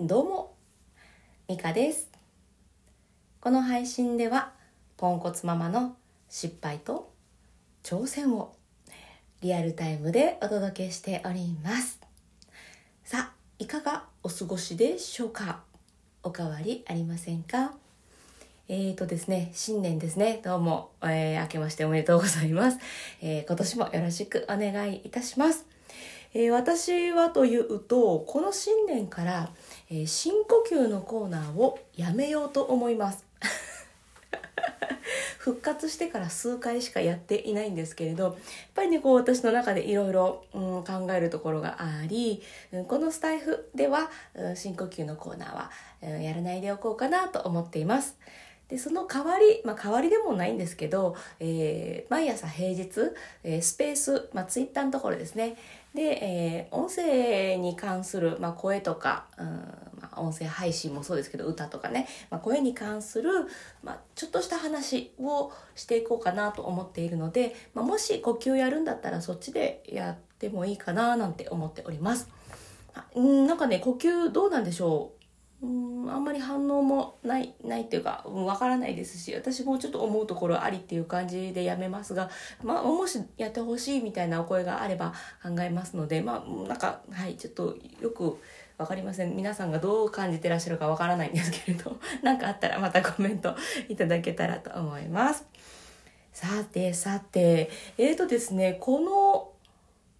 [0.00, 0.54] どうも、
[1.48, 2.08] ミカです。
[3.40, 4.52] この配信では、
[4.96, 5.96] ポンコツママの
[6.28, 7.10] 失敗と
[7.82, 8.54] 挑戦を
[9.40, 11.98] リアルタイムでお届けしております。
[13.02, 15.62] さあ、いかがお過ごしでしょうか？
[16.22, 17.72] おかわりありませんか？
[18.68, 20.40] えーとですね、新年ですね。
[20.44, 22.78] どうも、えー明けましておめでとうございます。
[23.20, 25.66] えー今年もよろしくお願いいたします。
[26.34, 29.50] えー私はというと、この新年から、
[29.90, 33.24] えー深呼吸のコーナーをやめようと思います。
[35.38, 38.34] 復活してから数回しかやっていないんですけれどやっ
[38.74, 42.42] ぱりねこう私の中でいろいろ考えるところがあり
[42.72, 45.70] うんこのスタイフではうん深呼吸のコーナーは
[46.02, 48.18] うんやらないでおこうかなと思っています。
[48.68, 52.90] でその代わり、まあ、代わりでもないんですけど、えー毎朝平日、
[53.42, 55.56] えースペース、まあ、ツイッターのところですね
[55.94, 59.46] で、えー音声に関する、まあ、声とか、うん
[60.00, 63.30] まあ、音声配信もそうですけど歌とかね、まあ、声に関する、
[63.82, 72.28] まあ、ちょっとした話をしていこうかなと思っているので、まあ、もし呼吸やるんだったらそっちでやってもいいかななんて思っております。
[73.14, 75.17] うんなんかね呼吸どうなんでしょう？
[75.60, 82.30] うんあんまり反応もないないっていうかうんわからないですし私もちょっと思うところありっていう感じでやめますが、
[82.62, 88.38] まあ、もしやってほしいみたいなお声があれば考えますのでまあなんかはいちょっとよく
[88.78, 93.56] わかりません皆さんがどう感じてらっしゃるかわからないんですけれど 何かあったらまたコメント
[93.88, 95.44] いただけたらと思います。
[96.32, 99.50] さてさてえーとですねこの、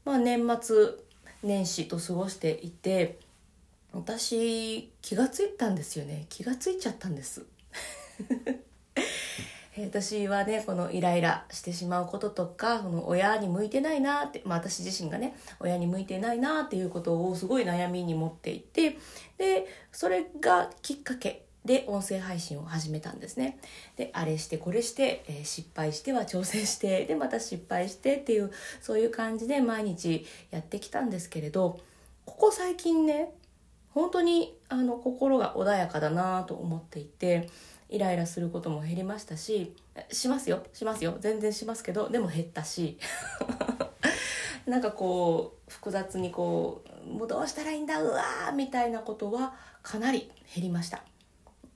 [0.05, 0.89] まあ、年末
[1.44, 3.19] 年始と過ごしていて
[3.98, 6.27] 私気がついたんですよね。
[6.28, 7.44] 気がついちゃったんです。
[9.78, 18.98] 私はねこのイライラしてしまうこととかこの親に向いてないなって、まあ、私自身がね親に向いてないなっていうことをすごい悩みに持っていて
[19.36, 23.58] でそれがきっかけで音声配信を始めたんですね。
[23.96, 28.50] であれしてこれして、えー失敗しては挑戦してでまた失敗してっていう
[28.81, 31.78] そういう感じで毎日やってきたんですけれど
[32.25, 33.32] ここ最近ね
[33.91, 37.49] 本当にあの心が穏やかだなと思っていて
[37.88, 39.75] イライラすることも減りましたし
[40.12, 41.16] しますよしますよ。
[41.21, 42.99] 全然しますけどでも減ったし。
[44.66, 51.03] なんかこう複雑にこうもうどうしたらいいんだうわーみたいなことはかなり減りました。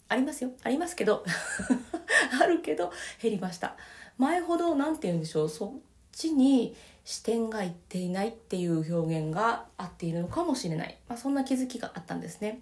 [0.09, 0.50] ありますよ。
[0.62, 1.25] ありますけど。
[2.39, 3.77] あるけど減りました。
[4.19, 5.71] 前ほど何て言うんでしょうそっ
[6.12, 12.61] ちに視点がいっていないっていう表現が合っているのかもしれない、まあ、そんな気づきがあったんですね、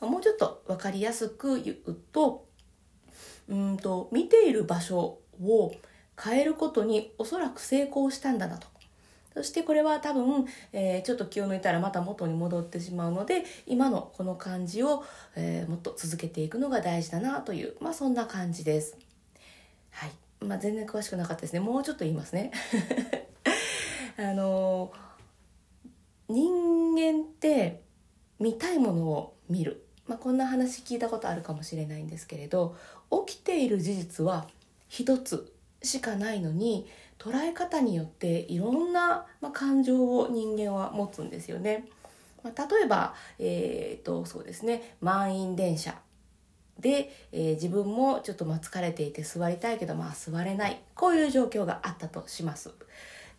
[0.00, 2.46] まあもうちょっと分かりやすく言うと
[3.48, 5.72] うんと見ている場所を
[6.22, 8.66] 変えることにおそらく成功したんだなと。
[9.32, 15.04] そしてこれは多分、えーちょっと気を抜いたらまた元に戻ってしまうので今のこの感じを、
[15.36, 18.98] えーもっと続けていくのが大事だなという、まあ、そんな感じです。
[19.90, 20.10] はい。
[20.44, 21.60] まあ、全然詳しくなかったですね。
[21.60, 22.50] もうちょっと言いますね。
[24.20, 24.92] あの
[26.28, 27.80] 人間って
[28.38, 32.76] 見たいものを見る、まあ、こんな話聞いたことあるかもしれないんですけれど
[33.26, 34.46] 起きている事実は
[34.88, 36.86] 一つしかないのに
[37.18, 41.88] 捉え方によっていろんな、ま、感情を人間は持つんですよね。
[42.42, 45.94] まあ、例えば、えー、とそうですね満員電車
[46.78, 52.70] で、えー自分もちょっとまあ疲れていて座りたいけどまあ座れないこういう状況があったとします。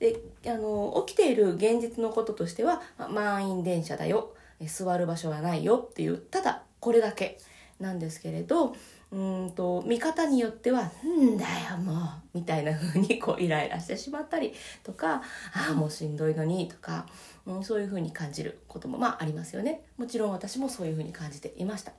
[0.01, 4.33] であの起きている現実のこととしては、まあ満員電車だよ
[4.65, 7.37] 座る場所はないよっていうただこれだけ
[7.79, 8.75] なんですけれど
[9.11, 11.97] うんと見方によっては「んだよもう」
[12.33, 14.53] みたいな風にこうイライラしてしまったり
[14.83, 15.21] とか
[15.53, 17.05] 「ああもうしんどいのに」とか、
[17.45, 19.81] うん、そういう風に感じることもまあありますよね。
[19.97, 21.91] もちろん私もそういう風に感じていました。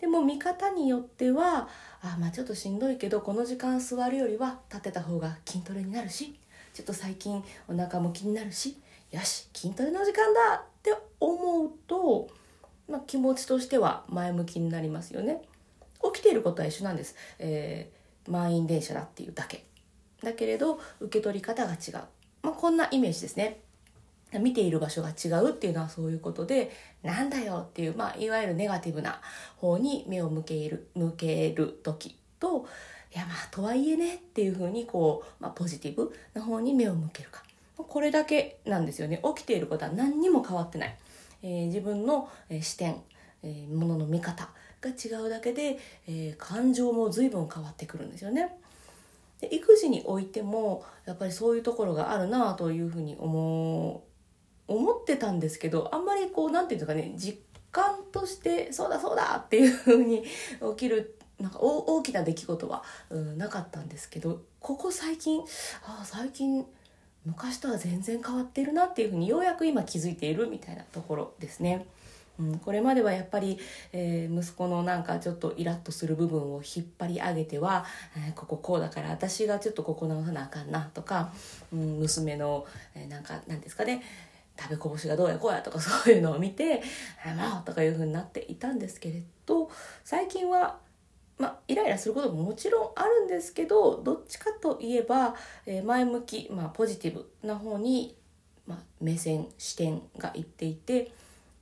[0.00, 1.68] でも見方によっては
[2.00, 6.38] あまあちょっとしんどいけどこの時間座るよりは立てた方が筋トレになるし
[6.78, 8.76] ちょっと最近お腹も気になるし
[9.10, 12.28] よし筋トレの時間だって思うと、
[12.88, 15.42] まあ、気持ちとしては前向きになりますよね。
[16.14, 17.98] 起きていることは一緒なんです、えー
[18.30, 19.64] 満員電車だっていうだけ。
[20.22, 21.94] だけれど受け取り方が違う、
[22.42, 23.60] まあ、こんなイメージですね。
[24.38, 26.70] 見ている場所が違うっていうのはそういうことで
[27.02, 29.22] なんだよっていう、まあ、いわゆるネガティブな
[29.56, 32.66] 方に目を向ける向ける時と
[33.14, 37.42] いやまあとはいえねっていうふうにこう、まあ、ポジティブな方に目を向けるか。
[37.76, 39.22] これだけなんですよね。
[39.36, 40.96] 起きていることは何にも変わってない、
[41.42, 42.28] えー自分の
[42.60, 42.96] 視点、
[43.42, 44.48] えー、ものの見方
[44.80, 48.56] が違うだけで、えー感情も随分変わってくるんですよね。
[49.40, 54.02] で育児においてもやっぱりそういうところがあるなというふうに思
[54.68, 57.38] う思ってたんですけどあんまりこうなんていうんですかね実
[57.70, 60.28] 感としてそうだそうだっていう風に起
[60.76, 65.40] きるなんか大きな出来事は、うん、なかったんですけどここ最近
[65.84, 66.66] ああ最近
[67.24, 71.86] 昔とは全然変わってるなっていうふうにようやく今気づいているみたいなところですね。
[72.38, 73.58] うん、これまではやっぱり、
[73.92, 77.84] えー、息子のなんかちょっとイラッとする部分を引っ張り上げては、
[78.16, 81.32] えー、こここうだから私がちょっとここ直さなあかんなとか、
[81.72, 82.64] うん、娘の、
[82.94, 84.02] えー、なんか何ですかね
[84.56, 86.82] 食べこぼしがどうやこうやとかそういうのを見て
[87.36, 89.70] 「まあ」とかいうふうになっていたんですけれど
[90.04, 90.78] 最近は
[91.38, 95.34] まあ、イライラすることももちろんあるんですけどどっちかといえば、
[95.66, 98.16] えー、前向き、まあ、ポジティブな方に、
[98.66, 101.12] まあ、目線視点がいっていて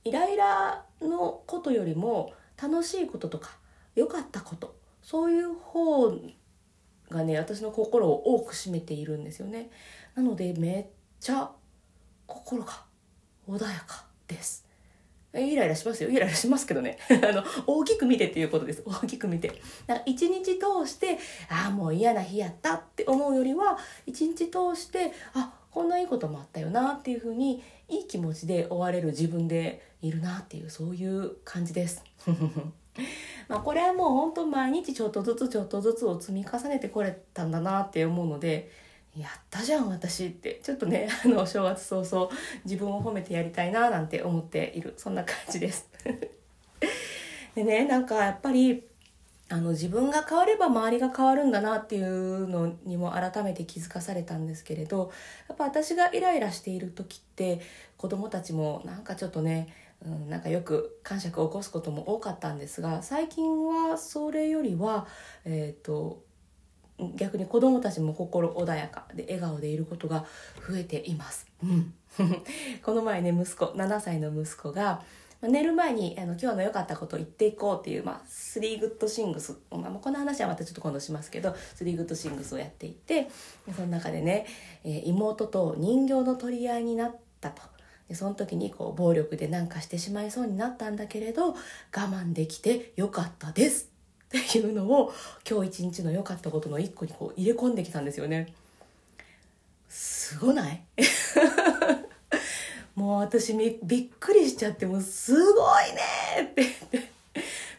[0.03, 3.51] イライラのことよりも楽しいこととか
[3.95, 6.11] 良かったことそういう方
[7.09, 9.69] がね私の心を多く占めているんですよね。
[10.15, 10.85] なのでめっ
[11.19, 11.49] ちゃ
[12.25, 12.83] 心が
[13.47, 14.66] 穏やかです。
[15.33, 16.09] イライラしますよ。
[16.09, 16.97] イライラしますけどね。
[17.09, 18.83] あの、大きく見てっていうことです。
[18.85, 19.49] 大きく見て。
[19.49, 19.61] だか
[19.95, 21.17] ら一日通して、
[21.49, 32.03] ああ、もう嫌な日やったって思うよりは、一日通して、あ、こんないいこともあったよなっていうふうに、いい気持ちで終われる自分でいるなっていう、そういう感じです。
[33.47, 38.71] まあこれはもう本当毎日ちょっとずつちょっとずつを積み重ねてこれたんだなって思うので、
[39.19, 40.59] やったじゃん私って。
[40.63, 42.29] ちょっとね あの正月早々
[42.65, 44.93] 自分を褒めてやりたいななんて思っている。
[44.97, 45.89] そんな感じです。
[47.55, 48.83] でねなんかやっぱり
[49.49, 55.11] あの自分が変われば周りが変わるんだなっていうのにも改めて気づかされたんですけれど
[55.47, 57.61] やっぱ私がイライラしている時って
[57.95, 59.73] 子供たちもなんかちょっとね、
[60.05, 65.07] うん、なんかよく感触を起こすことも多かったんですが最近はそれよりは
[65.45, 66.21] えっ、ー、と
[67.15, 70.25] 逆に子供たちも心穏やかで笑顔でいることが
[70.67, 71.45] 増えています。
[71.63, 71.93] うん、
[72.83, 75.03] この前ね息子7歳の息子が
[75.41, 83.29] 寝る前にあの今日の良かったことを言っていこうっていう、まあ、スリーグッドシングス、まあ、この話はまたちょっと今度しますけどスリーグッドシングスをやっていて
[83.75, 84.47] その中でね、
[84.83, 87.61] えー、妹と人形の取り合いになったと。
[88.09, 91.55] でその時にこう暴力で何かしてしまいそうになったんだけれど我
[91.91, 93.89] 慢できてよかったです
[94.27, 95.13] っていうのを
[95.49, 98.53] 今日一日の良かったことの一個にこう入れ込んできたんですよね。
[99.89, 100.83] すごない？
[102.95, 107.06] もう私びっくりしちゃってもうすごいねって言って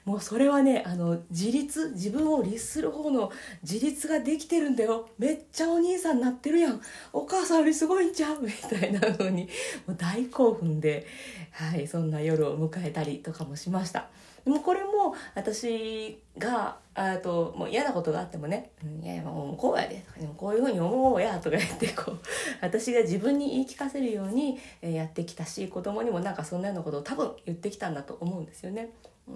[0.08, 3.30] もうそれはねあの自立自分を律する方の
[3.62, 6.80] 自立ができてるんだよめっちゃお兄さんになってるやん
[7.12, 8.40] お母さんよりすごいんちゃう？
[8.40, 9.42] みたいなのに
[9.86, 11.06] もう大興奮で、
[11.52, 14.06] はい、そんな夜を迎えたりとかもしました。
[14.46, 22.18] でもこれも私があともう嫌なことがあってもね「うん、いやもうこうやで」でもこういうふうに思おうや」とか言ってこう
[22.62, 28.90] 私が自分に言い聞かせるようにやってきたし子供にもなんかそんなようなことを多分言ってきたんだと思うんですよね。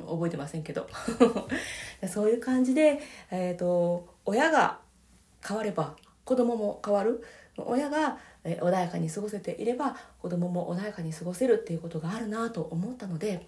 [0.09, 0.89] 覚えてませんけど
[2.09, 3.01] そういう感じで、
[3.31, 4.79] えーと、親が
[5.47, 7.25] 変われば子供も変わる
[7.57, 13.47] 親が穏やかに過ごせていれば子供も穏やかに過ごせるっていうことがあるなと思ったので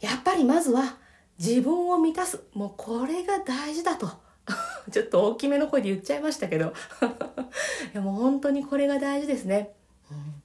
[0.00, 0.96] やっぱりまずは
[1.38, 2.42] 自分を満たす。
[2.54, 4.10] もうこれが大事だと。
[4.90, 6.72] ちょっと大きめの声で言っちゃいましたけど。
[7.92, 9.74] いやもう本当にこれが大事ですね。
[10.10, 10.42] うん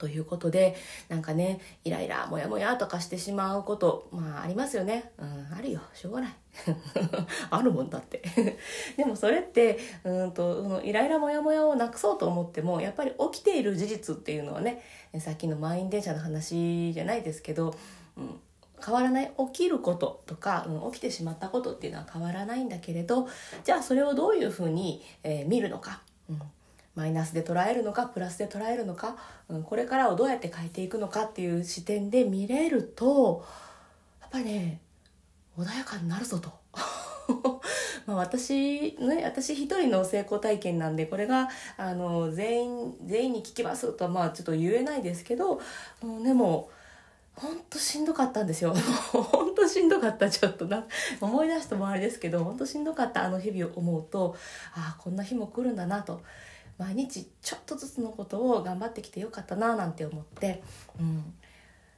[0.00, 0.74] ということで、
[1.08, 5.12] なんかね、イライラ、モヤモヤとかしてしまうこと、まあありますよね。
[5.18, 5.80] うん、あるよ。
[5.92, 6.34] しょうがない。
[7.50, 8.22] あるもんだって。
[8.96, 14.82] でもそれって、うんと、そのイライラモヤモヤをなくそうと思っても、やっぱり起きている事実っていうのはね、
[15.18, 17.74] さっきの満員電車の話じゃないですけど、
[18.16, 18.40] うん、
[18.84, 23.28] 変わらない起きることとか、うん、起きてしまったことっていうのは変わらないんだけれど
[23.62, 26.40] じゃあそれをどういうふうに、えー、見るのか、うん、
[26.94, 29.16] マイナスで捉えるのかプラスで捉えるのか、
[29.48, 33.44] うん、これからをどうやって変えていくのかっていう視点で見れると
[34.20, 34.80] やっぱりね
[35.56, 36.52] 穏やかになるぞと。
[38.06, 45.60] まあ私ね私一人の成功体験なんでこれがあの全員全員に聞きますとはまあちょっと言えないですけど、
[46.02, 46.70] うん、でも
[47.40, 48.74] ほんとしんどかったんですよ。
[49.12, 50.84] ほんとしんどかった、ちょっとな。
[51.22, 54.36] 思い出してもあれですけど、ほんとしんどかったあの日々を思うと、
[54.74, 56.20] ああ、こんな日も来るんだなと。
[56.80, 60.62] 毎日ちょっとずつのことを頑張ってきてよかったななんて思って、
[60.98, 61.34] うん。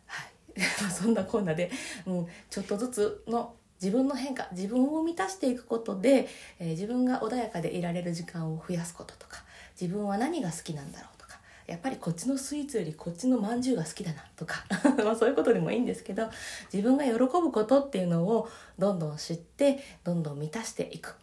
[0.06, 0.24] は
[0.56, 0.60] い。
[0.90, 1.70] そんなこんなで、
[2.04, 9.44] うん、ちょっとずつの自分の変化自分を満たしていくことで、えー、自分が穏やかでいられる時間を増やすこととか
[9.80, 14.64] 自分は何が好きなんだろうとかやっぱりこっちのスイーツよりこっちのまんじゅうが好きだなとか
[15.02, 16.28] まあそういうことでもいいんですけど
[16.72, 18.48] 自分が喜ぶことっていうのを
[18.78, 21.16] どんどん知ってどんどん満たしていく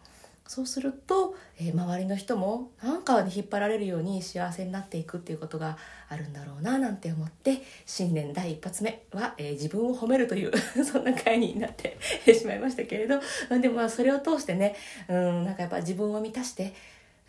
[0.50, 5.78] そうすると、えー、周りの人もなんかに引っ張られるように幸せになっていくっていうことが
[6.10, 10.52] あるんだろうななんて思って新年第一発目は、えー、自分を褒めるという
[10.84, 12.00] そんな回になって
[12.34, 13.22] しまいましたけれど
[13.62, 14.76] でもまあそれを通してね
[15.08, 16.74] うんなんかやっぱ自分を満たして、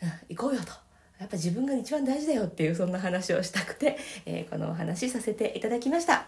[0.03, 0.73] うん、行こうよと。
[1.19, 6.27] やっぱ自分が一番大事だよっていうそんな話をしたくて、えー、このお話させていただきました。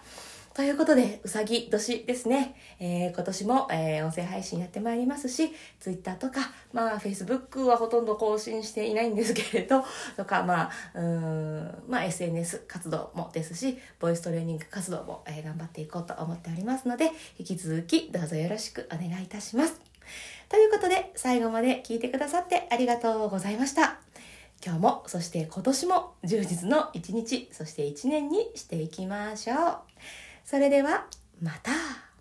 [0.54, 2.54] ということで、うさぎ年ですね。
[2.78, 9.82] えー、今年も、えー、音声配信やってまいりますし、Twitter とか、まあ、Facebook はほとんど更新していないんですけれど、
[10.14, 19.80] とか、まあ、うん、まあ、SNS 活動もですし、ボイストレーニング活動も、えー、頑張っていこうと思っておりますので、引き続きどうぞよろしくお願いいたします。
[20.50, 24.00] ということで、最後まで聞いてくださってありがとうございました。
[24.62, 30.31] 今日も、そして今年も充実の一日、そして一年にしていきましょう。
[30.44, 31.06] それでは
[31.40, 32.11] また。